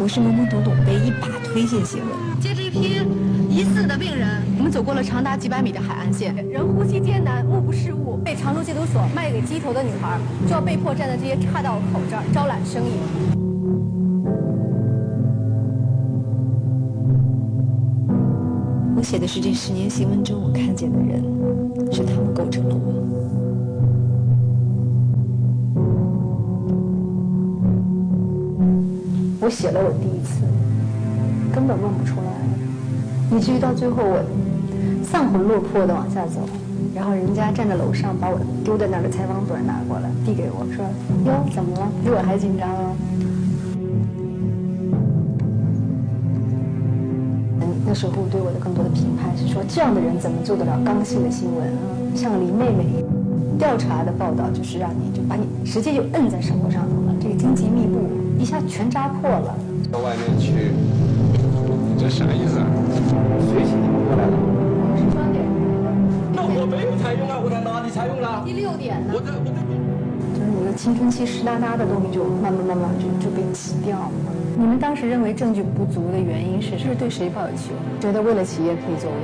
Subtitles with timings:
[0.00, 2.08] 我是懵懵懂懂被一把推进新闻。
[2.40, 3.00] 接着一批
[3.50, 8.16] 疑似的病人，我们走过了长达几百米的海岸线，人呼吸艰难，目不视物。
[8.24, 10.16] 被常州戒毒所卖给鸡头的女孩，
[10.46, 12.90] 就要被迫站在这些岔道口这儿招揽生意。
[18.96, 21.20] 我写的是这十年新闻中我看见的人，
[21.92, 23.17] 是他们构成了我。
[29.48, 30.44] 我写了我第一次，
[31.54, 32.28] 根本问不出来，
[33.34, 34.22] 以至于到最后我
[35.02, 36.40] 丧魂落魄的往下走，
[36.94, 40.84] 然后人家站在楼上把我丢在那儿的采访本拿过来递给我说
[41.24, 41.88] ：“哟，怎么了？
[42.04, 42.92] 比我还紧张啊？”
[47.88, 51.88] 那时候对我的更多的评判是说，这样的人怎么做得了刚性的新闻啊？
[52.14, 53.02] 像林妹妹
[53.58, 57.07] 调查的报道，就是让你就把你直接就摁在生活上头了，
[58.48, 59.54] 下全扎破了。
[59.92, 62.64] 到外面去，你这啥意思啊？
[63.44, 64.32] 谁请你们过来了？
[64.96, 65.44] 十三点。
[66.32, 68.40] 那我没有采用啊，我在哪里采用了？
[68.46, 69.12] 第六点呢？
[69.12, 69.52] 我在我在。
[70.32, 74.32] 就是你的青春期湿哒哒的东西，就慢慢慢慢就就被挤掉了。
[74.56, 78.00] 你们当时认为证据不足的原因是，是对谁抱有期望？
[78.00, 79.18] 觉得为了企业可以做为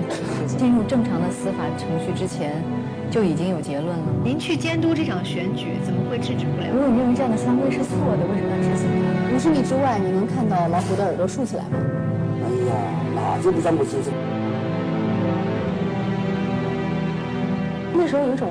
[0.45, 0.57] 己。
[0.57, 2.61] 进入正常的司法程序之前，
[3.11, 4.05] 就已经有结论了。
[4.23, 6.69] 您去监督这场选举，怎么会制止不了？
[6.73, 9.14] 如果你认为这样的三规是错的，为什么要执行它？
[9.35, 11.71] 五十米之外，你能看到老虎的耳朵竖起来吗？
[11.75, 12.75] 哎呀，
[13.17, 14.11] 那就不算不清楚。
[17.93, 18.49] 那时候有一种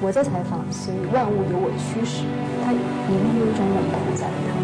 [0.00, 2.24] 我在采访，所以万物由我驱使，
[2.64, 4.58] 它里面有一种冷酷在里头。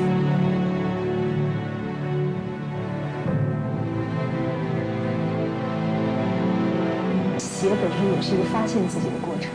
[7.38, 9.52] 写本身也是一个发现自己的过程，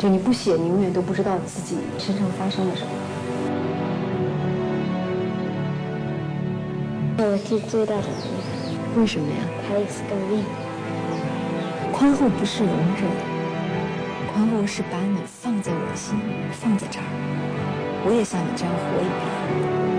[0.00, 2.90] 就你不写，你永远都不知道自己身上发生了什么。
[7.22, 8.02] 我是最大的
[8.96, 9.36] 为什么呀？
[9.68, 10.42] 他也是个力。
[11.92, 13.04] 宽厚不是容忍，
[14.32, 16.18] 宽厚是把你放在我的心，
[16.50, 17.04] 放在这儿。
[18.06, 19.20] 我也像你这样活一遍，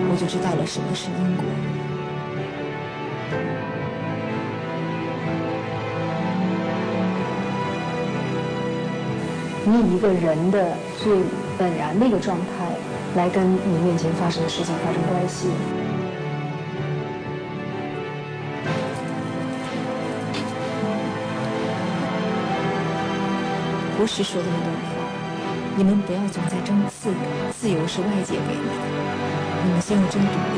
[0.09, 1.45] 我就知道了什么是因果。
[9.63, 11.21] 你以一个人的最
[11.59, 12.65] 本然的一个状态，
[13.15, 15.49] 来跟你面前发生的事情发生关系。
[24.01, 24.97] 博士说的那段话，
[25.77, 27.15] 你们不要总在争自由，
[27.53, 28.73] 自由是外界给你的，
[29.63, 30.33] 你们先要争独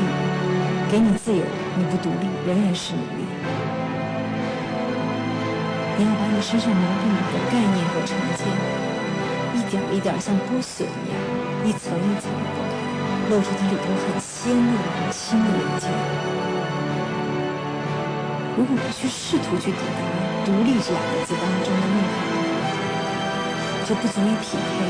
[0.90, 1.44] 给你自由，
[1.76, 3.28] 你不独立，仍然是奴隶。
[5.98, 8.48] 你要把你身上矛盾的概念和成见，
[9.52, 11.20] 一点一点像剥笋一样，
[11.68, 15.92] 一层一层剥开，露出它里头很鲜嫩、很轻的零件。
[18.56, 20.00] 如果不去试图去抵达
[20.48, 22.23] “独立”这两个字当中的内涵，
[23.84, 24.80] 就不足以匹配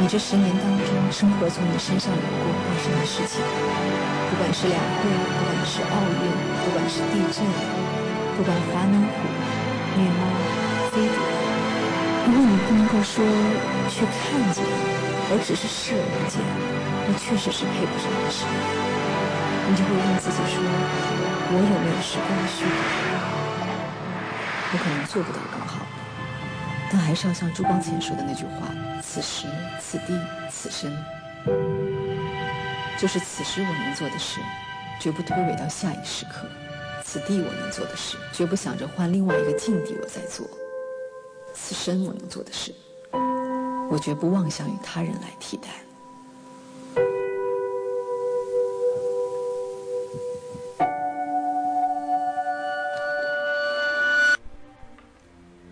[0.00, 3.38] 你这十年当中生活从你身上流过发生的事情，
[4.30, 6.26] 不管是两会，不管是奥运，
[6.66, 7.46] 不管是地震，
[8.36, 9.22] 不管华南虎、
[9.94, 10.26] 虐猫、
[10.90, 11.14] 飞碟，
[12.26, 13.22] 如果你不能够说
[13.88, 14.66] 去看见，
[15.30, 16.42] 而只是视而不见，
[17.06, 18.46] 那确实是配不上的事。
[19.70, 20.58] 你就会问自己说：
[21.50, 22.70] 我有没有时光需求？
[24.72, 25.87] 我可能做不到更好。
[26.90, 29.46] 但还是要像朱光潜说的那句话：“此时
[29.78, 30.18] 此地
[30.50, 30.90] 此生，
[32.98, 34.40] 就是此时我能做的事，
[34.98, 36.46] 绝不推诿到下一时刻；
[37.04, 40.46] 此地我能做的事，绝不想着换另外一个境地我再做；
[41.52, 42.74] 此生我能做的事，
[43.90, 45.68] 我绝不妄想与他人来替代。”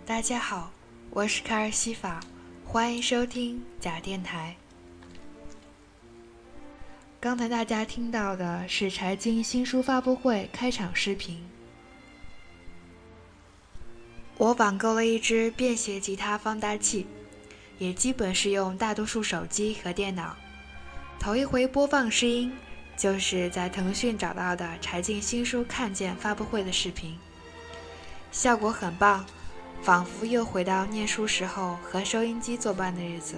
[0.05, 0.76] 大家好。
[1.17, 2.21] 我是卡尔西法，
[2.67, 4.55] 欢迎收听假电台。
[7.19, 11.43] 刚才大家听到的是柴静新书发布会开场视频。
[14.37, 17.07] 我网购了一支便携吉他放大器，
[17.79, 20.37] 也基本是用大多数手机和电脑。
[21.19, 22.53] 头一回播放试音，
[22.95, 27.19] 就是在腾讯找到的柴静新书看见发布会的视频，
[28.31, 29.25] 效果很棒。
[29.87, 33.37] 仿佛又回到念书时候和收音机作伴的日子，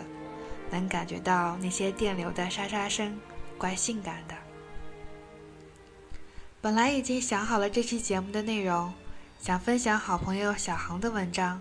[0.71, 3.21] 能感觉到那些电流的沙沙声，
[3.59, 4.35] 怪性感的。
[6.63, 8.95] 本来已经想好了这期节目的内容，
[9.39, 11.61] 想分享好朋友小航的文章。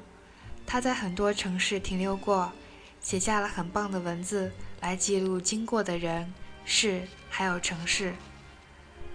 [0.65, 2.53] 他在很多城市停留过，
[3.01, 8.13] 写下了很棒的文字来记录经过的人、事，还有城市。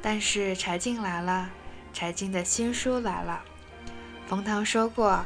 [0.02, 1.48] 但是柴静来了，
[1.94, 3.42] 柴静的新书来了。
[4.26, 5.24] 冯唐说过，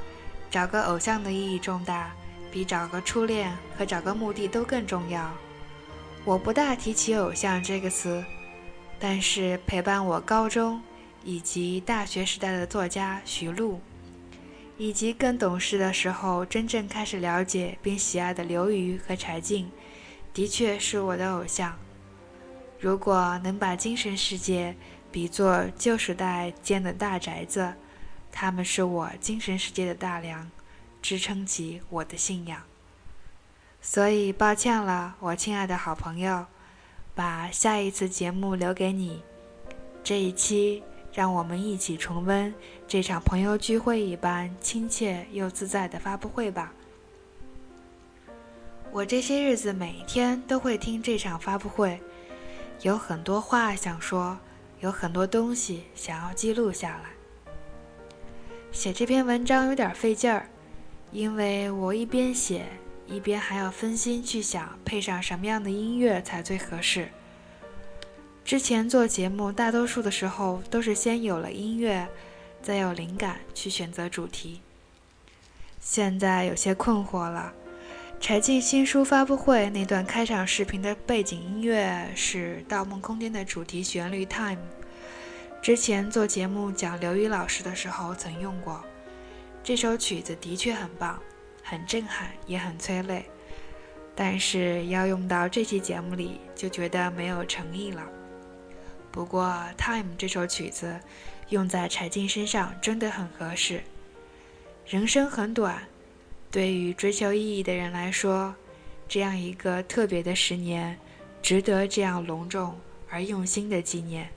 [0.50, 2.10] 找个偶像的意义重大，
[2.50, 5.30] 比找个初恋和找个墓地都更重要。
[6.24, 8.24] 我不大提起偶像这个词，
[8.98, 10.82] 但是陪伴我高中
[11.24, 13.80] 以及大学时代的作家徐璐，
[14.76, 19.70] 以及更懂事的时候真正开始了解并喜爱的刘瑜和柴静，
[20.32, 21.76] 的确是我的偶像。
[22.78, 24.74] 如果能把精神世界
[25.10, 27.72] 比作旧时代建的大宅子，
[28.38, 30.50] 他们是我精神世界的大梁，
[31.00, 32.62] 支撑起我的信仰。
[33.80, 36.44] 所以抱歉了，我亲爱的好朋友，
[37.14, 39.22] 把下一次节目留给你。
[40.04, 40.82] 这一期，
[41.14, 42.54] 让我们一起重温
[42.86, 46.74] 这场朋友聚会一般亲切又自在的发布会吧。
[48.92, 51.98] 我这些日子每天都会听这场发布会，
[52.82, 54.36] 有很多话想说，
[54.80, 57.15] 有很多东西想要记录下来。
[58.76, 60.50] 写这篇文章有点费劲儿，
[61.10, 62.66] 因为我一边写。
[63.06, 67.08] 一边还要分心去想配上什么样的音乐才最合适。
[68.44, 72.06] 之前做节目，大多数的时候都是先有了音乐，
[72.60, 74.60] 再有灵感去选择主题。
[75.80, 77.54] 现在有些困惑了。
[78.20, 84.56] 柴静新书发布会那段开场视频的背景音乐是《盗梦空间》的主题旋律《Time》，
[85.66, 88.84] 之前做节目讲刘宇老师的时候曾用过。
[89.64, 91.20] 这首曲子的确很棒。
[91.60, 93.24] 很震撼，也很催泪，
[94.14, 98.08] 但是要用到这期节目里，就觉得没有诚意了。
[99.10, 99.44] 不过
[99.76, 101.00] 《Time》这首曲子
[101.48, 103.82] 用在柴静身上真的很合适。
[104.86, 105.82] 人生很短，
[106.48, 108.54] 对于追求意义的人来说，
[109.08, 110.96] 这样一个特别的十年，
[111.42, 112.78] 值得这样隆重
[113.10, 114.30] 而用心的纪念。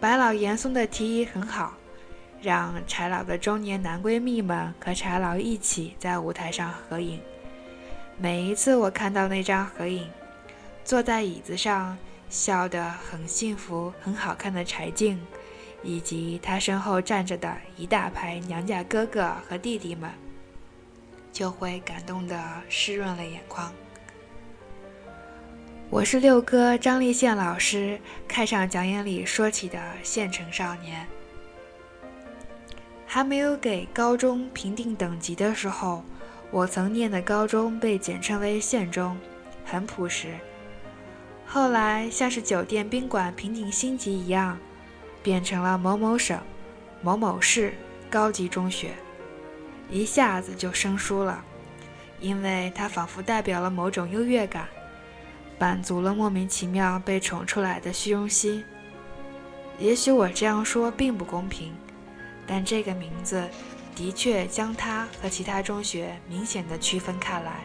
[0.00, 1.74] 白老严嵩的提议很好。
[2.42, 7.20] 让柴老的中年男闺蜜们和柴老一起在舞台上合影。
[8.16, 10.08] 每一次我看到那张合影，
[10.82, 11.98] 坐在椅子上
[12.30, 15.20] 笑得很幸福、很好看的柴静，
[15.82, 20.10] 以及她身后站着的一大排娘家哥哥和弟弟们，
[21.30, 23.70] 就会感动得湿润了眼眶。
[25.90, 27.98] 我是六哥张立宪老师
[28.28, 31.04] 开场讲演里说起的县城少年。
[33.04, 36.04] 还没有给高中评定等级的时候，
[36.52, 39.18] 我曾念的高中被简称为县中，
[39.64, 40.28] 很朴实。
[41.44, 44.56] 后来像是酒店宾馆评定星级一样，
[45.24, 46.38] 变成了某某省、
[47.02, 47.74] 某某市
[48.08, 48.92] 高级中学，
[49.90, 51.44] 一下子就生疏了，
[52.20, 54.68] 因为它仿佛代表了某种优越感，
[55.60, 58.64] 满足了莫名其妙被宠出来的虚荣心。
[59.78, 61.74] 也许我这样说并不公平。
[62.46, 63.46] 但这个名字
[63.94, 67.60] 的确将它和其他中学明显的区分开来，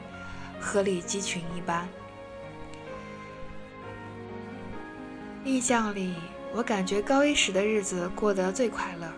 [0.60, 1.88] 鹤立鸡群一般。
[5.46, 6.14] 印象里，
[6.54, 9.12] 我感觉高一时的日子过得最快乐，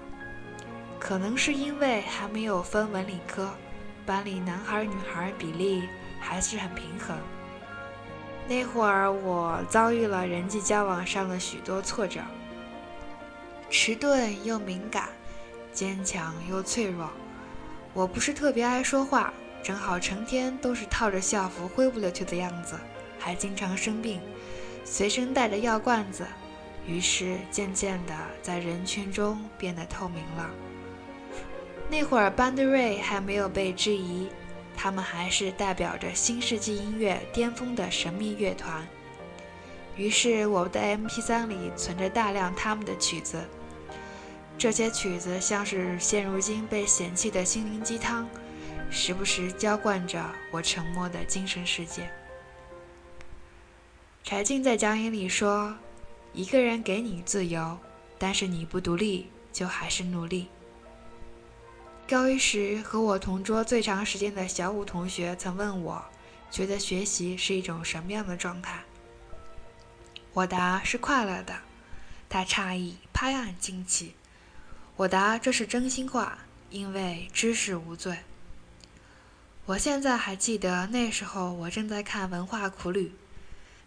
[1.00, 3.50] 可能是因为还没有分文理科，
[4.06, 5.84] 班里男孩女孩比例
[6.22, 7.18] 还是很平衡。
[8.48, 12.22] 那会儿我遭遇了人际交往上的许多挫折，
[13.70, 15.10] 迟钝又敏感。
[15.74, 17.08] 坚强又脆弱，
[17.94, 19.32] 我不是特别爱说话，
[19.62, 22.76] 正好成天都是套着校服灰不溜秋的样子，
[23.20, 24.20] 还经常生病，
[24.84, 26.26] 随身带着药罐子，
[26.88, 30.50] 于是渐渐的在人群中变得透明了。
[31.92, 34.30] 那会儿班德瑞还没有被质疑，
[34.78, 38.88] 他们还是代表着新世纪音乐巅峰的神秘乐团，
[39.96, 43.44] 于是我的 MP3 里存着大量他们的曲子。
[44.56, 48.30] 这些曲子像是现如今被嫌弃的心灵鸡汤，
[48.92, 52.10] 时不时浇灌着我沉默的精神世界。
[54.24, 55.76] 柴静在讲演里说
[56.34, 57.78] ：“一个人给你自由，
[58.20, 60.48] 但是你不独立，就还是奴隶。”
[62.08, 66.06] 高一时和我同桌最长时间的小五同学曾问我
[66.50, 68.80] ：“觉得学习是一种什么样的状态？”
[70.32, 71.54] 我答：“是快乐的。”
[72.30, 74.14] 他诧异，拍案惊奇。
[74.96, 76.38] 我答：“这是真心话，
[76.70, 78.20] 因为知识无罪。”
[79.68, 83.08] 我现在还记得那时候我正在看《文化苦旅》，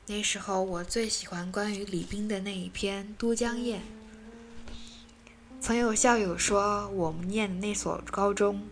[0.08, 3.78] 那时候我最喜欢关于李冰的那一篇《都江堰》。
[5.60, 8.66] 曾有校友说，我们念的那所高中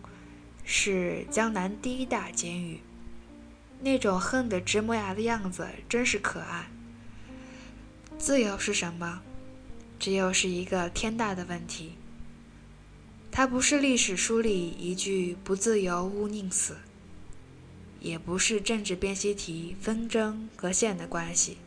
[0.65, 2.79] 是江南第一大监狱，
[3.81, 6.71] 那种恨得直磨牙的样子真是可爱。
[8.17, 9.21] 自由是什么？
[9.99, 11.93] 这又是一个天大的问题。
[13.31, 16.77] 它不是历史书里一句“不自由勿宁死”，
[18.01, 21.57] 也不是政治辨析题纷争和线的关系。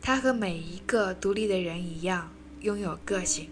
[0.00, 2.30] 它和每一个独立的人一样，
[2.60, 3.50] 拥有个性。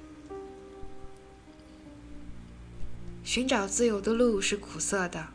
[3.25, 5.29] 寻找自由的路是苦涩的，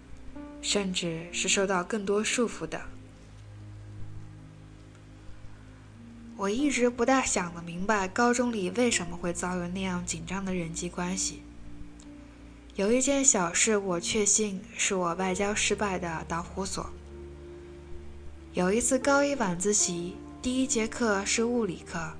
[0.61, 2.81] 甚至是受到更多束缚的。
[6.37, 11.41] 我一直不大想得明白，高中里为什么会遭遇那样紧张的人际关系。
[12.75, 16.91] 有一件小事，我确信是我外交失败的导火索。
[18.53, 22.13] 有一次高一晚自习，第一节课是物理课，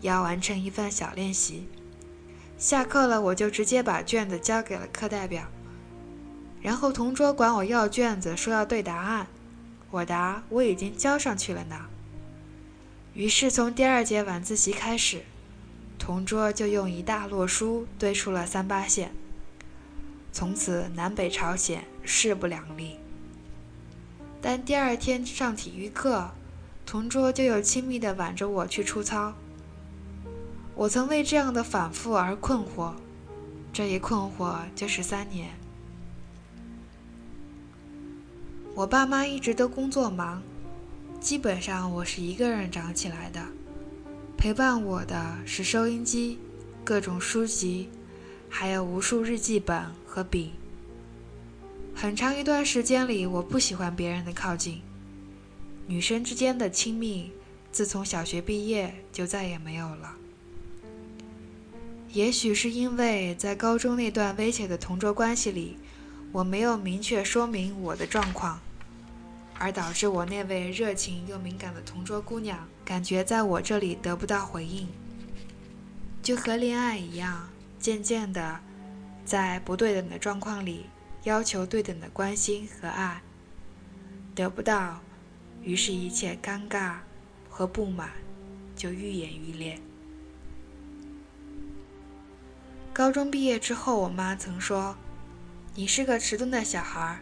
[0.00, 1.68] 要完成一份小练习。
[2.58, 5.44] 下课了，我就直接把卷子交给了课代表，
[6.62, 9.26] 然后同桌管我要卷子，说要对答案。
[9.90, 11.86] 我答：“我已经交上去了呢。”
[13.14, 15.22] 于是，从第二节晚自习开始，
[15.98, 19.12] 同桌就用一大摞书堆出了三八线。
[20.32, 22.96] 从此，南北朝鲜势不两立。
[24.42, 26.30] 但第二天上体育课，
[26.84, 29.34] 同桌就又亲密地挽着我去出操。
[30.76, 32.92] 我曾为这样的反复而困惑，
[33.72, 35.48] 这一困惑就是三年。
[38.74, 40.42] 我爸妈一直都工作忙。
[41.18, 43.42] 基本上我是一个人长起来的，
[44.36, 46.38] 陪伴我的是收音机、
[46.84, 47.88] 各种书籍，
[48.50, 50.52] 还有无数日记本和笔。
[51.94, 54.82] 很长一段时间里，我不喜欢别人的靠近，
[55.86, 57.32] 女生之间的亲密，
[57.72, 60.14] 自从小学毕业就再也没有了。
[62.12, 65.76] 也许是因为在高中那段危险的同桌关系里，
[66.32, 68.60] 我没有明确说明我的状况。
[69.58, 74.86] 而导致我那位热情又敏感的同桌姑娘感觉在我这里得不到回应，
[76.22, 77.48] 就和恋爱一样，
[77.80, 78.60] 渐渐的，
[79.24, 80.84] 在不对等的状况里
[81.24, 83.22] 要求对等的关心和爱，
[84.34, 85.00] 得不到，
[85.62, 86.96] 于是，一切尴尬
[87.48, 88.10] 和不满
[88.76, 89.80] 就愈演愈烈。
[92.96, 94.96] 高中毕业之后，我妈曾说
[95.76, 97.18] ：“你是个迟钝的小孩。”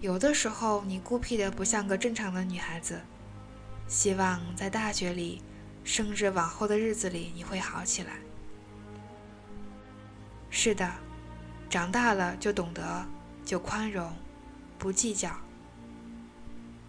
[0.00, 3.02] 有的时候，你孤僻的不像个正常的女孩子。
[3.86, 5.42] 希望在大学里，
[5.84, 8.12] 甚至往后的日子里，你会好起来。
[10.48, 10.90] 是的，
[11.68, 13.06] 长大了就懂得，
[13.44, 14.10] 就宽容，
[14.78, 15.30] 不计较。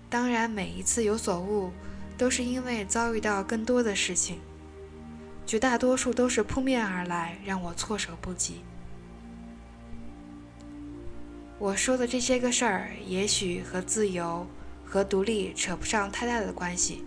[0.10, 1.74] 当然，每一次有所悟，
[2.18, 4.40] 都是因为遭遇到更多的事情，
[5.48, 8.62] 绝大多数都是扑面而来，让我措手不及。
[11.58, 14.46] 我说的这些个事儿，也许和自由
[14.84, 17.06] 和独立扯不上太大的关系，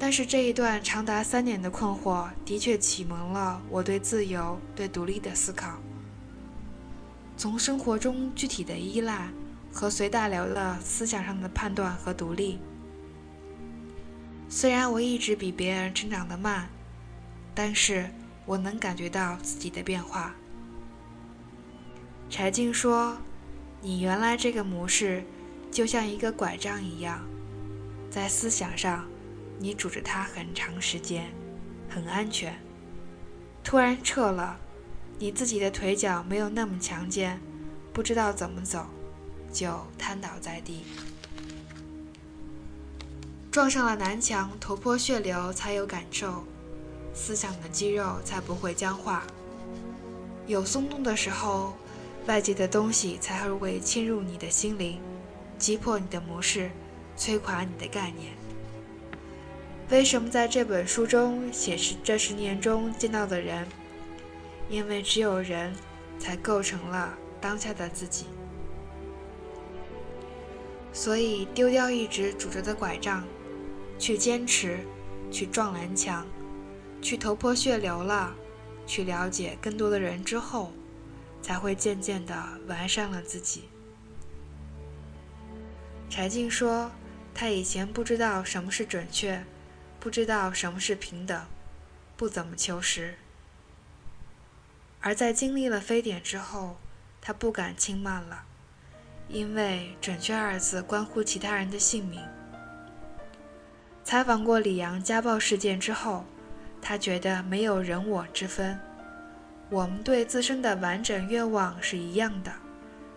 [0.00, 5.78] 但是这一段长达三年的困惑，的确启蒙了我对自由、对独立的思考。
[7.36, 9.30] 从生活中具体的依赖
[9.72, 12.58] 和随大流的思想上的判断和独立。
[14.48, 16.68] 虽然我一直比别人成长得慢，
[17.54, 18.08] 但是
[18.46, 20.34] 我能感觉到自己的变化。
[22.28, 23.18] 柴静说
[23.82, 25.24] ：“你原来这个模式，
[25.70, 27.20] 就像一个拐杖一样，
[28.10, 29.06] 在思想上，
[29.58, 31.30] 你拄着它很长时间，
[31.88, 32.56] 很安全。
[33.62, 34.58] 突然撤了，
[35.18, 37.40] 你自己的腿脚没有那么强健，
[37.92, 38.86] 不知道怎么走，
[39.52, 40.84] 就瘫倒在地，
[43.50, 46.44] 撞上了南墙，头破血流才有感受，
[47.14, 49.24] 思想的肌肉才不会僵化。
[50.46, 51.74] 有松动的时候。”
[52.26, 55.00] 外界的东西才会侵入你的心灵，
[55.58, 56.70] 击破你的模式，
[57.16, 58.34] 摧垮你的概念。
[59.88, 63.66] 为什么在这本书中写是这十年中见到的人？
[64.68, 65.74] 因为只有人，
[66.18, 68.26] 才构成了当下的自己。
[70.92, 73.24] 所以丢掉一直拄着的拐杖，
[73.98, 74.78] 去坚持，
[75.32, 76.24] 去撞南墙，
[77.00, 78.34] 去头破血流了，
[78.86, 80.72] 去了解更多的人之后。
[81.42, 82.34] 才会渐渐地
[82.66, 83.64] 完善了自己。
[86.10, 86.90] 柴静说
[87.34, 89.42] ：“他以前不知道什么是准确，
[89.98, 91.46] 不知道什么是平等，
[92.14, 93.14] 不怎么求实。
[95.00, 96.76] 而在经历了非典之后，
[97.22, 98.44] 他不敢轻慢了，
[99.28, 102.20] 因为‘准确’二字关乎其他人的性命。
[104.04, 106.26] 采访过李阳家暴事件之后，
[106.80, 108.78] 他觉得没有人我之分。”
[109.70, 112.52] 我们对自身的完整愿望是一样的，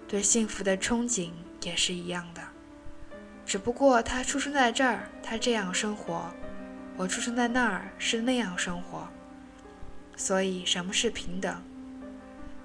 [0.08, 1.32] 对幸福的憧憬
[1.63, 2.41] 也是一样的。
[3.46, 6.32] 只不过他出生在这儿，他这样生活，
[6.96, 9.08] 我出生在那儿是那样生活。
[10.15, 11.60] 所以，什么是平等？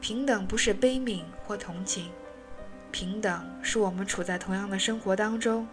[0.03, 2.11] 平等不是悲悯或同情，
[2.93, 5.67] 平等是我们处在同样的生活当中，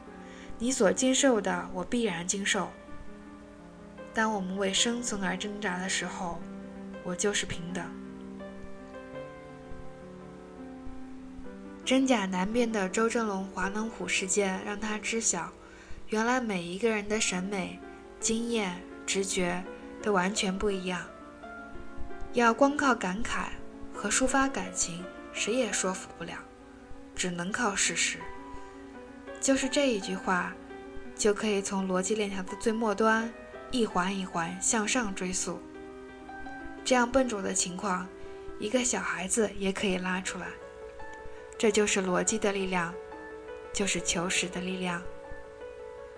[0.58, 2.72] 你所经受的，我必然经受。
[4.16, 6.40] 当我们为生存而挣扎的时候，
[7.04, 7.86] 我就是平等。
[11.84, 15.52] 真假难辨的周正龙华能虎事件让他知晓，
[16.08, 17.78] 原来每一个人的审美、
[18.22, 19.62] 经验、直觉
[20.02, 21.02] 都完全不一样。
[22.32, 23.50] 要光靠感慨
[23.94, 25.04] 和抒发感情，
[25.34, 26.38] 谁也说服不了，
[27.14, 28.18] 只能靠事实。
[29.42, 30.54] 就是这一句话，
[31.18, 33.32] 就可以从逻辑链条的最末端
[33.78, 35.60] 一环一环向上追溯。
[36.86, 38.08] 这样笨拙的情况，
[38.58, 40.48] 一个小孩子也可以拉出来。
[41.58, 42.94] 这就是逻辑的力量，
[43.74, 45.02] 就是求实的力量。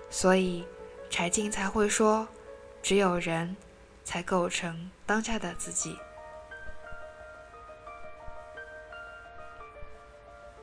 [0.08, 0.66] 所以，
[1.10, 2.28] 柴静才会说，
[2.84, 3.56] 只有人，
[4.04, 5.98] 才构成当下的自己。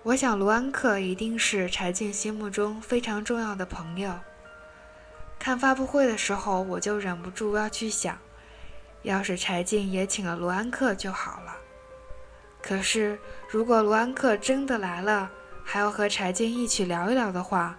[0.04, 4.14] 我想，卢安克一定是柴静心目中非常重要的朋友。
[5.44, 8.16] 看发布会的时候，我就忍不住要去想，
[9.02, 11.54] 要是柴静也请了卢安克就好了。
[12.62, 15.30] 可是，如果卢安克真的来了，
[15.62, 17.76] 还要和柴静一起聊一聊的话，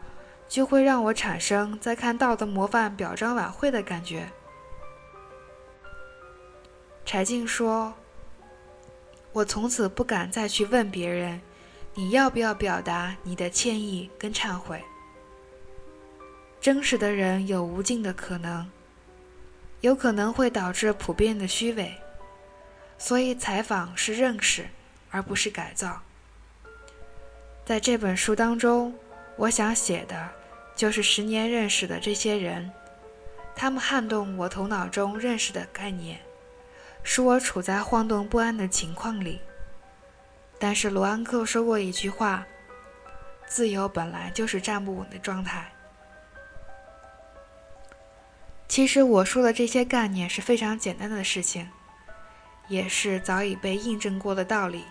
[0.48, 4.29] 就会让我产生在看《道德模范》表彰晚会的感觉。
[7.03, 7.95] 柴静说
[9.34, 11.41] ：“我从此不敢再去问别人，
[11.95, 14.86] 你要不要表达你的歉意跟忏悔。
[16.65, 18.67] 真实的人有无尽的可能，
[19.81, 21.93] 有可能会导致普遍的虚伪。”
[22.98, 24.65] 所以，采访是认识，
[25.12, 26.01] 而不是改造。
[27.63, 28.95] 在这本书当中，
[29.36, 30.31] 我想写的，
[30.75, 32.72] 就是十年认识的这些人，
[33.55, 36.19] 他们撼动我头脑中认识的概念，
[37.03, 39.40] 使我处在晃动不安的情况里。
[40.57, 42.44] 但是，罗安克说过一句话
[43.46, 45.72] ：“自由本来就是站不稳的状态。”
[48.75, 51.70] 其实，我说的这些概念是非常简单的事情。
[52.68, 54.83] 也是早已被印证过的道理。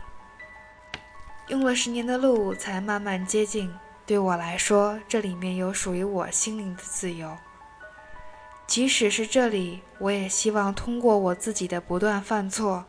[1.48, 3.70] 用了十年的路，才慢慢接近。
[4.06, 7.36] 对我来说，这里面有属于我心灵的自由。
[8.66, 12.86] 即使是这里，我也希望通过我自己的不断犯错、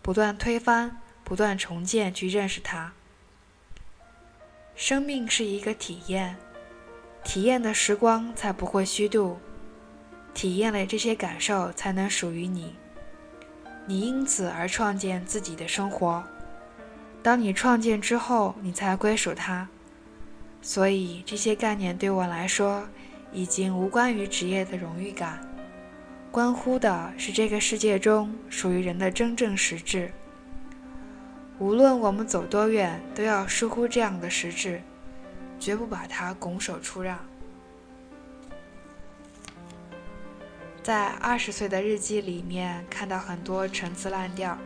[0.00, 2.94] 不断推翻、不断重建，去认识它。
[4.74, 6.38] 生命是一个体验，
[7.22, 9.38] 体验的时光才不会虚度，
[10.34, 12.74] 体验了这些感受，才能属于你。
[13.86, 16.22] 你因此而创建自己的生活，
[17.22, 19.68] 当你创建之后，你才归属它。
[20.60, 22.86] 所以这些概念对我来说，
[23.32, 25.40] 已经无关于职业的荣誉感，
[26.30, 30.10] 关乎的是这个世界中属于人的真正实质。
[31.58, 34.80] 无论我们走多远，都要疏忽这样的实质，
[35.58, 37.18] 绝不把它拱手出让。
[40.88, 44.56] 在二十岁的日记里面看到很多陈词滥调，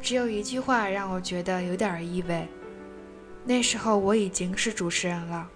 [0.00, 2.46] 只有一句话让我觉得有点意味。
[3.44, 5.48] 那时候我已经是主持人了。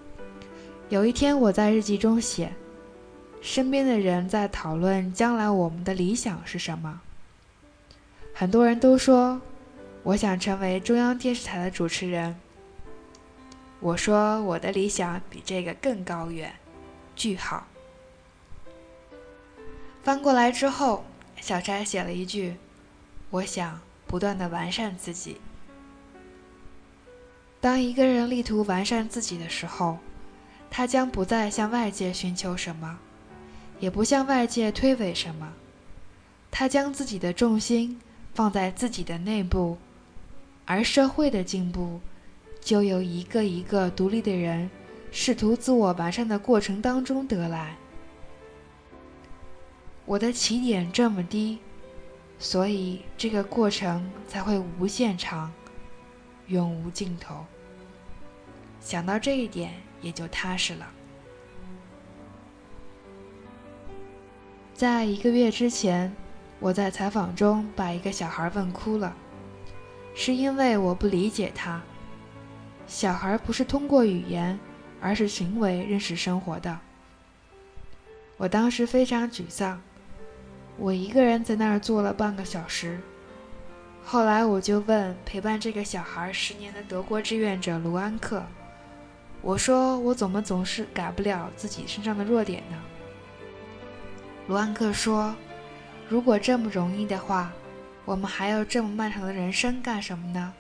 [0.89, 2.53] 有一天我在日记中写，
[3.41, 7.01] 身边的人在讨论将来我们的理想是什么。
[8.35, 9.41] 很多人都说，
[10.03, 12.35] 我想成为中央电视台的主持人。
[13.79, 16.53] 我说我的理想比这个更高远。
[17.15, 17.65] 句号。
[20.03, 21.05] 翻过来之后，
[21.41, 22.57] 小柴写了一句
[23.31, 25.37] ：“我想不断的完善自己。”
[27.61, 29.99] 当一个人力图完善自己的时候，
[30.69, 32.99] 他将不再向外界寻求什么，
[33.79, 35.53] 也不向外界推诿什么，
[36.51, 38.01] 他将自己的重心
[38.35, 39.79] 放在自己的内部，
[40.65, 42.01] 而社会的进步，
[42.61, 44.69] 就由一个一个独立的人
[45.13, 47.77] 试图自我完善的过程当中得来。
[50.05, 51.59] 我的起点这么低，
[52.39, 55.53] 所以这个过程才会无限长，
[56.49, 57.47] 永无尽头。
[58.81, 60.91] 想到这一点，也就踏实了。
[64.75, 66.13] 在一个月之前，
[66.59, 69.15] 我在采访中把一个小孩问哭了，
[70.15, 71.81] 是因为我不理解他。
[72.89, 74.59] 小孩不是通过语言，
[75.01, 76.81] 而是行为认识生活的。
[78.37, 79.81] 我当时非常沮丧。
[80.79, 82.99] 我一个人在那儿坐了半个小时，
[84.05, 88.43] 后来我就问陪伴这个小孩十年的德国志愿者卢安克
[89.43, 92.77] ：“我说我怎么总是改不了自己身上的弱点呢？”
[94.49, 95.35] 卢安克说
[96.09, 97.53] ：“如果这么容易的话，
[98.05, 100.53] 我们还要这么漫长的人生干什么呢？”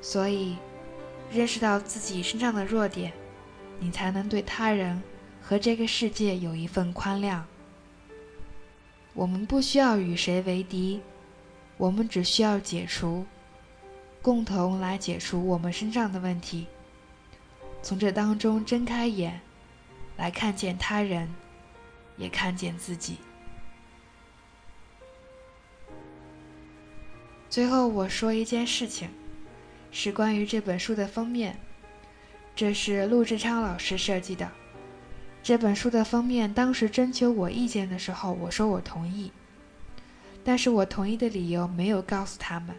[0.00, 0.56] 所以，
[1.32, 3.12] 认识到自己身上的弱点，
[3.80, 5.02] 你才能对他人
[5.42, 7.40] 和这个世界有一份宽谅。
[9.16, 11.00] 我们不需要与谁为敌，
[11.78, 13.24] 我们只需要解除，
[14.20, 16.66] 共同来解除我们身上的问题。
[17.82, 19.40] 从这当中睁开眼，
[20.18, 21.34] 来看见他人，
[22.18, 23.16] 也看见自己。
[27.48, 29.08] 最后我说一件事情，
[29.90, 31.58] 是关于这本书的封面，
[32.54, 34.52] 这是陆志昌老师设计的。
[35.46, 39.30] 这本书的封面，当时征求我意见的时候，我说我同意，
[40.42, 42.74] 但是我同意的理由没有告诉他们。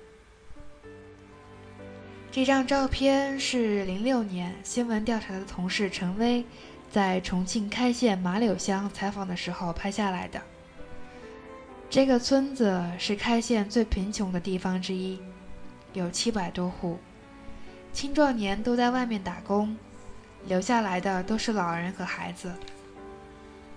[2.29, 6.43] 这张照片是零六年新闻调查的同事陈薇
[6.91, 10.41] 在重庆开县马柳乡采访的时候拍下来的。
[11.89, 15.17] 这个村子是开县最贫穷的地方之一，
[15.93, 16.99] 有七百多户，
[17.93, 19.77] 青壮年都在外面打工，
[20.47, 22.51] 留下来的都是老人和孩子。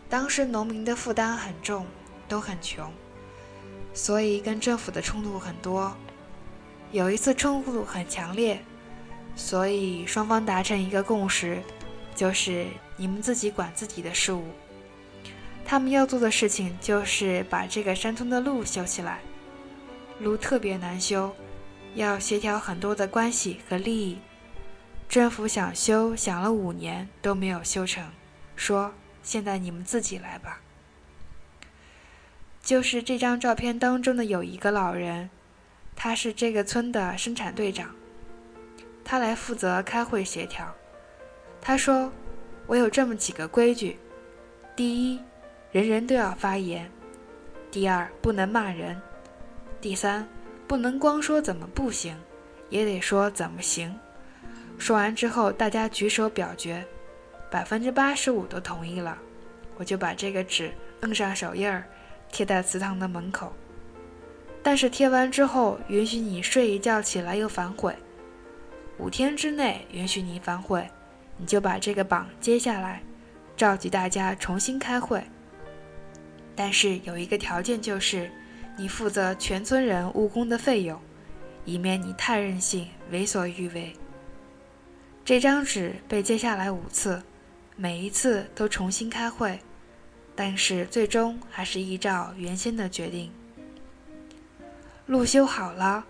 [0.09, 1.87] 当时农民的负担很重，
[2.29, 2.93] 都很穷，
[3.93, 5.95] 所以跟政府的冲突很多。
[6.93, 8.61] 有一次冲突很强烈，
[9.37, 11.63] 所以双方达成一个共识，
[12.15, 14.45] 就是你们自己管自己的事务。
[15.65, 19.21] 他们要做的事情就是把这个山村的路修起来，
[20.19, 21.33] 路特别难修，
[21.95, 24.19] 要协调很多的关系和利益。
[25.11, 28.13] 政府想修，想了五年都没有修成，
[28.55, 28.95] 说
[29.25, 30.61] 现在你们自己来吧。
[32.63, 35.29] 就是这张照片当中的有一个老人。
[35.97, 37.91] 他是这个村的生产队长，
[39.05, 40.73] 他来负责开会协调。
[41.61, 42.13] 他说
[42.69, 43.99] ：“我有这么几个规矩：
[44.77, 45.21] 第一，
[45.73, 46.87] 人人都要发言；
[47.73, 48.95] 第二，不能骂人；
[49.81, 50.29] 第三，
[50.69, 52.17] 不能光说怎么不行，
[52.69, 53.99] 也得说怎么行。”
[54.81, 56.83] 说完之后，大家举手表决，
[57.51, 59.17] 百分之八十五都同意了。
[59.77, 61.85] 我就把这个纸摁上手印儿，
[62.33, 63.53] 贴在祠堂的门口。
[64.63, 67.95] 但是贴完之后，允许你睡一觉起来又反悔。
[68.97, 70.89] 五天之内允许你反悔，
[71.37, 73.03] 你就把这个榜接下来，
[73.59, 75.23] 召集大家重新开会。
[76.57, 78.31] 但是有一个条件，就是
[78.79, 80.99] 你负责全村人务工的费用，
[81.67, 83.93] 以免你太任性、为所欲为。
[85.31, 87.23] 这张纸被接下来五次，
[87.77, 89.61] 每一次都重新开会，
[90.35, 93.31] 但是最终还是依照原先的决定。
[95.07, 96.05] 路修好了，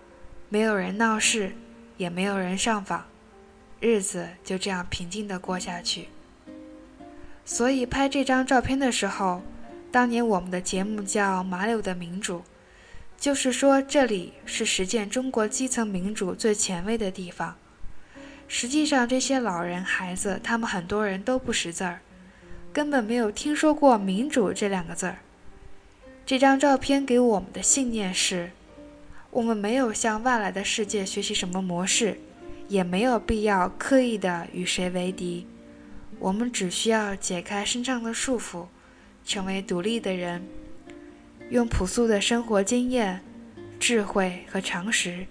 [0.49, 1.51] 没有人闹事，
[1.97, 3.05] 也没有人上访，
[3.79, 6.07] 日子就这样平静地过下去。
[7.45, 9.43] 所以拍这张照片的时候，
[9.91, 12.39] 当年我们的节目叫《麻柳的民主》，
[13.19, 17.55] 就是说这里是实践中国基层民主最前卫的地方。
[18.53, 22.01] 实际上，这些老人、孩子，他们很多人都不识字儿，
[22.73, 25.19] 根本没有听说过“民主”这两个字儿。
[26.25, 28.51] 这张照片给我们的信念是。
[29.29, 32.19] 我们没有向外来的世界学习什么模式，
[32.67, 35.47] 也没有必要刻意的与谁为敌。
[36.19, 38.65] 我们只需要解开身上的束缚，
[39.25, 40.45] 成为独立的人，
[41.49, 43.21] 用朴素的生活经验、
[43.79, 45.25] 智慧和常识，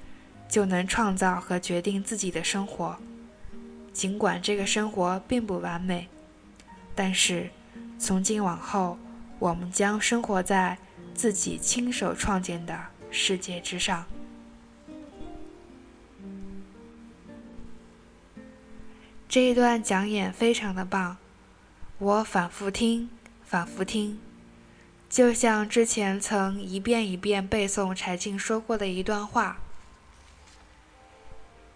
[0.48, 2.96] 就能创造和决定自己的生活。
[3.92, 6.08] 尽管这个生活并不完美，
[6.94, 7.50] 但是
[7.98, 8.98] 从今往后，
[9.38, 10.78] 我们将生活在
[11.14, 12.78] 自己亲手创建的。
[13.12, 14.06] 世界之上，
[19.28, 21.16] 这一段讲演非常的棒，
[21.98, 23.10] 我反复听，
[23.42, 24.20] 反复听，
[25.08, 29.58] 就像之前曾一遍一遍背诵柴静说过的一段话：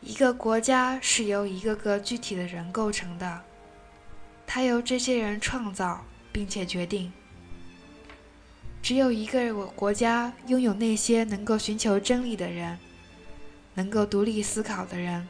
[0.07, 3.40] 一个国家是由一个个具体的人构成的，
[4.47, 7.11] 它由这些人创造并且决定。
[8.83, 12.79] 只有一个国家拥有那些能够寻求真理的人，
[13.73, 15.27] 能够独立思考的人，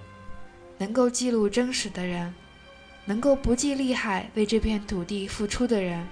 [0.79, 2.35] 能够记录真实的人，
[3.05, 6.05] 能够不计利害为这片土地付出的人，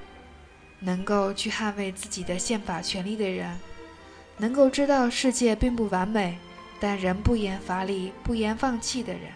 [0.78, 3.58] 能够去捍卫自己的宪法权利的人，
[4.36, 6.38] 能够知道世界并不完美，
[6.82, 9.30] 但仍不言乏力、不言放弃的人。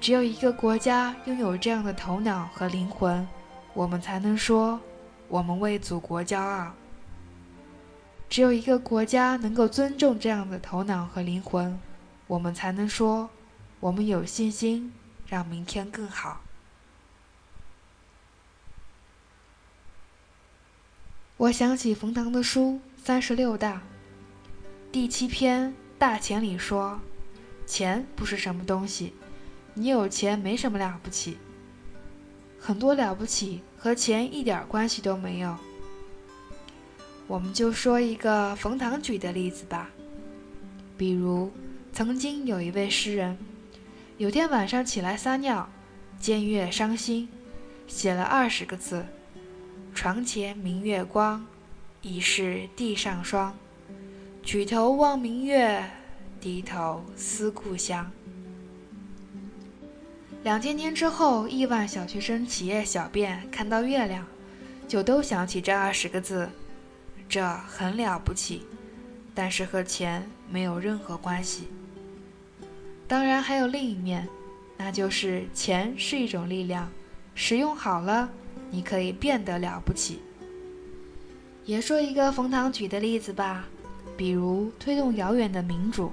[0.00, 3.26] 只有一个国家拥有这样的头脑和灵魂，
[3.74, 4.78] 我们才能说，
[5.26, 6.72] 我们为祖国骄傲。
[8.28, 11.76] 只有一个国家能够尊重这样的头脑和灵魂，
[12.28, 13.28] 我们才能说，
[13.80, 14.92] 我们有信心
[15.26, 16.42] 让明天更好。
[21.38, 23.78] 我想起冯唐的书《三十六大》
[24.92, 26.98] 第七篇《大钱》里说
[27.68, 29.12] ：“钱不是什么东西，
[29.74, 31.36] 你有钱没什么了不起。
[32.58, 35.54] 很多了不起和钱一点关系都没有。”
[37.28, 39.90] 我们就说一个冯唐举的例子吧，
[40.96, 41.52] 比如
[41.92, 43.36] 曾经有一位诗人，
[44.16, 45.68] 有天晚上起来撒尿，
[46.18, 47.28] 见月伤心，
[47.86, 49.04] 写了二十个字。
[49.94, 51.44] 床前明月光，
[52.00, 53.54] 疑是地上霜。
[54.42, 55.84] 举头望明月，
[56.40, 58.10] 低头思故乡。
[60.42, 64.26] 两千年之后，亿万小学生起夜小便看到月亮，
[64.88, 66.48] 就都想起这二十个字，
[67.28, 68.62] 这很了不起，
[69.34, 71.68] 但是和钱没有任何关系。
[73.06, 74.26] 当然还有另一面，
[74.78, 76.90] 那就是钱是一种力量，
[77.34, 78.30] 使用好了。
[78.72, 80.20] 你可以变得了不起。
[81.64, 83.68] 也说一个冯唐举的例子吧，
[84.20, 86.12] 比如推动遥远的民主，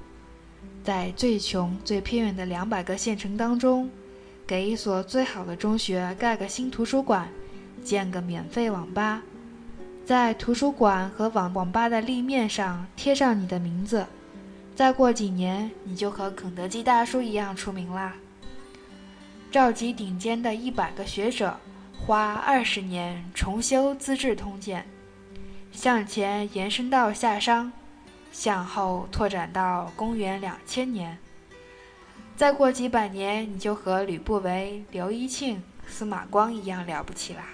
[0.81, 3.89] 在最穷最偏远的两百个县城当中，
[4.47, 7.27] 给一所最好的中学盖个新图书馆，
[7.83, 9.23] 建个免费网吧，
[10.05, 14.05] 在图书馆和网网吧的立面上贴上你的名字，
[14.73, 18.15] 再过几年，你就和肯德基大叔一样出名啦。
[19.51, 21.57] 召集顶尖的一百个学者。
[21.91, 24.85] 花二十年重修《资治通鉴》，
[25.77, 27.73] 向前延伸到夏商，
[28.37, 31.17] 向后拓展到公元两千年。
[32.35, 37.47] 再过几百年，你就和吕不韦、刘义庆、司马光一样了不起啦。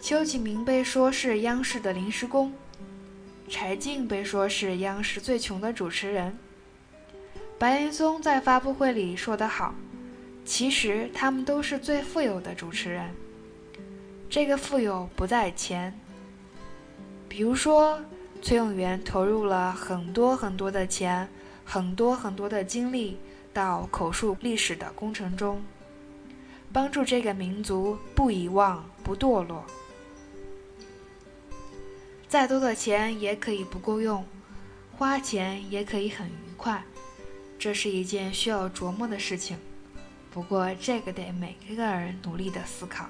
[0.00, 2.52] 邱启明被说是央视的临时工，
[3.48, 6.36] 柴静被说是央视最穷的主持人。
[7.60, 9.72] 白岩松在发布会里说得好。
[10.44, 13.14] 其实他们都是最富有的主持人。
[14.28, 15.96] 这个富有不在钱。
[17.36, 18.00] 比如说，
[18.40, 21.28] 崔永元投入了很多很多的钱，
[21.64, 23.18] 很多很多的精力
[23.52, 25.60] 到口述历史的工程中，
[26.72, 29.64] 帮助这个民族不遗忘、不堕落。
[32.28, 34.24] 再多的钱也可以不够用，
[34.96, 36.84] 花钱也可以很愉快，
[37.58, 39.58] 这是一件需要琢磨的事情。
[40.30, 43.08] 不过，这个得每个人努力的思考。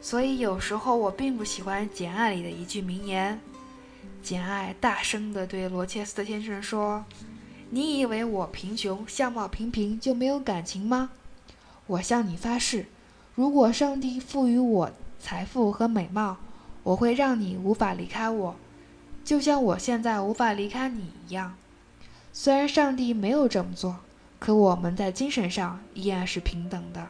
[0.00, 3.40] 所以有时候我并不喜欢《简爱》里的一句名言。
[4.22, 7.04] 简爱大声地对罗切斯特先生说
[7.70, 11.10] ：“你以为我贫穷、相貌平平就没有感情吗？
[11.86, 12.86] 我向你发誓，
[13.34, 16.36] 如果上帝赋予我财富和美貌，
[16.82, 18.56] 我会让你无法离开我，
[19.24, 21.54] 就像我现在无法离开你一样。
[22.32, 23.96] 虽然上帝没有这么做。”
[24.40, 27.08] 可我们在精神上依然是平等的。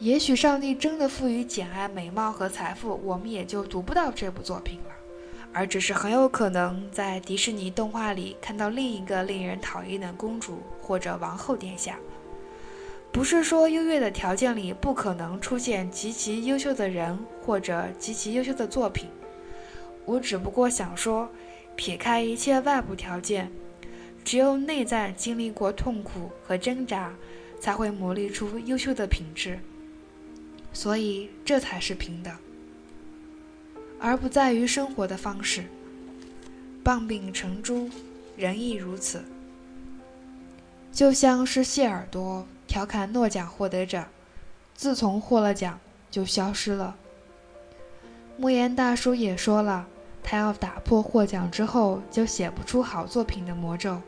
[0.00, 4.90] 也许上帝真的赋予简爱美貌和财富，我们也就读不到这部作品了，
[5.52, 11.96] 而只是很有可能在迪士尼动画里看到另一个令人讨厌的公主或者王后殿下。
[13.12, 19.08] 不是说优越的条件里不可能出现极其优秀的人或者极其优秀的作品，
[20.04, 21.28] 我只不过想说，
[21.76, 23.50] 撇开一切外部条件。
[24.24, 27.12] 只有内在经历过痛苦和挣扎，
[27.60, 29.60] 才会磨砺出优秀的品质。
[30.74, 32.36] 所以，这才是平等，
[33.98, 35.64] 而不在于生活的方式。
[36.82, 37.88] 棒柄成珠，
[38.36, 39.24] 人亦如此。
[40.92, 44.04] 就像是谢耳朵调侃诺奖获得者，
[44.74, 46.94] 自从获了奖就消失了。
[48.36, 49.86] 莫言大叔也说了，
[50.22, 54.02] 他要打破获奖之后就写不出好作品的魔咒。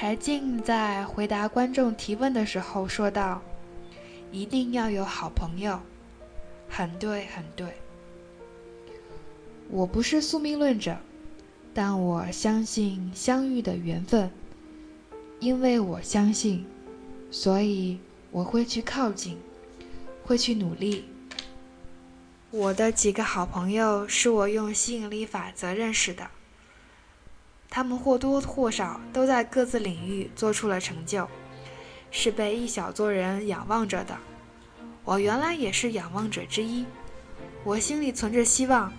[0.00, 3.42] 柴静在回答观众提问的时候说道
[4.32, 5.78] ：“一定要有好朋友，
[6.70, 7.66] 很对，很对。
[9.68, 10.96] 我不是宿命论者，
[11.74, 14.30] 但我相信相遇的缘分。
[15.38, 16.64] 因为我相信，
[17.30, 17.98] 所以
[18.30, 19.36] 我会去靠近，
[20.24, 21.04] 会去努力。
[22.50, 26.26] 我的几个好朋友是我用吸引力法则认识的。”
[27.70, 31.28] 他们或多或少都在各自领域做出了成就，
[32.10, 34.18] 是被一小撮人仰望着的。
[35.04, 36.84] 我原来也是仰望者之一，
[37.62, 38.92] 我心里存着希望，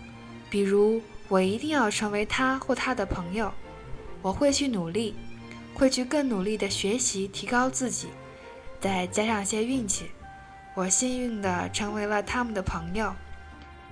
[0.50, 3.52] 比如我一定要成为他或他的朋友。
[4.22, 5.16] 我会去努力，
[5.74, 8.08] 会去更努力的学习，提高自己，
[8.80, 10.06] 再加上些运气，
[10.76, 13.14] 我幸运的成为了他们的朋友。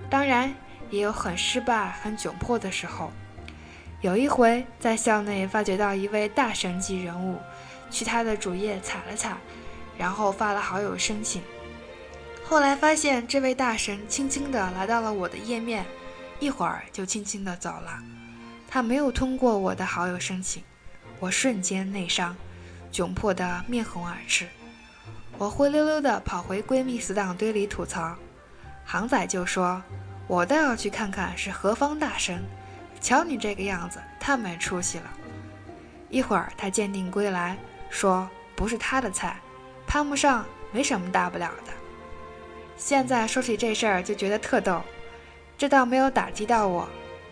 [0.08, 0.54] 当然，
[0.88, 3.10] 也有很失败、很窘迫的时候。
[4.00, 7.38] 有一回在校内发掘到一位大神级人物，
[7.90, 9.36] 去他的主页踩了踩，
[9.98, 11.42] 然后发了好友申请。
[12.42, 15.84] 后来发现这位大神轻轻地来到了我的页面，
[16.38, 17.98] 一会儿就轻轻地走了。
[18.66, 20.62] 他没有通过我的好友申请，
[21.18, 22.34] 我瞬间内伤，
[22.90, 24.46] 窘迫得面红耳赤。
[25.36, 28.16] 我灰溜溜地跑回闺蜜死党堆里吐槽，
[28.84, 29.82] 航仔就说
[30.26, 32.42] ：“我倒要去看看是何方大神，
[33.00, 35.10] 瞧你这个样子，太没出息了。”
[36.10, 37.56] 一会儿他鉴定归来，
[37.88, 39.40] 说不是他的菜，
[39.86, 41.72] 攀不上没什么大不了的。
[42.76, 44.82] 现在说起这事儿就觉得特逗，
[45.56, 46.88] 这倒没有打击到我，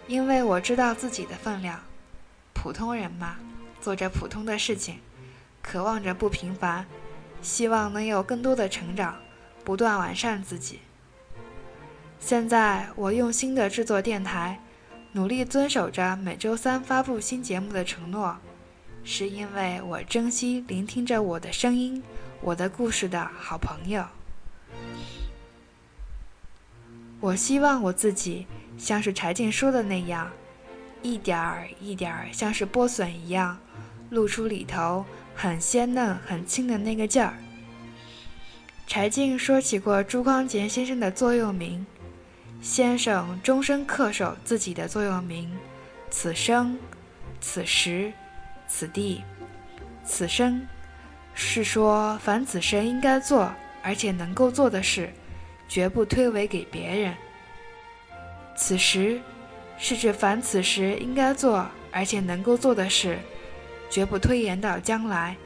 [0.07, 1.81] 因为我知道自己的分量。
[2.54, 3.37] 普通人嘛，
[3.81, 5.00] 做着普通的事情，
[5.62, 6.87] 渴望着不平凡，
[7.40, 9.16] 希望能有更多的成长，
[9.64, 10.81] 不断完善自己。
[12.20, 14.61] 现在我用心的制作电台，
[15.12, 18.36] 努力遵守着每周三发布新节目的承诺，
[19.02, 22.02] 是因为我珍惜聆听着我的声音、
[22.42, 24.04] 我的故事的好朋友。
[27.20, 30.30] 我希望我自己像是柴静说的那样，
[31.02, 33.58] 一点儿一点儿像是剥笋一样，
[34.10, 37.34] 露出里头很鲜嫩、很轻的那个劲儿。
[38.86, 41.84] 柴静说起过朱光杰先生的座右铭
[42.60, 45.50] ：“先生终身恪守自己的座右铭，
[46.10, 46.78] 此生、
[47.40, 48.12] 此时、
[48.66, 49.22] 此地、
[50.04, 50.66] 此生，
[51.34, 55.12] 是说凡此生应该做而且能够做的事。”
[55.68, 57.14] 绝不推诿给别人。
[58.56, 59.20] 此时，
[59.76, 63.18] 是指凡此时应该做而且能够做的事，
[63.90, 65.36] 绝不推延到将来。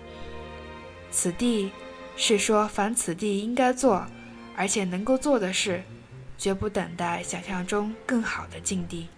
[1.11, 1.73] 此地，
[2.17, 4.07] 是说凡此地应该做
[4.55, 5.83] 而且能够做的事，
[6.39, 9.09] 绝不等待想象中更好的境地。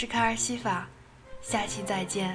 [0.00, 0.88] 是卡尔西法，
[1.42, 2.34] 下期再见。